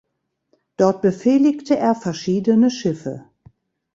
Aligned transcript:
Dort 0.77 1.03
befehligte 1.03 1.77
er 1.77 1.93
verschiedene 1.93 2.71
Schiffe. 2.71 3.25